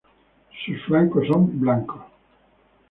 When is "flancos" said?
0.85-1.27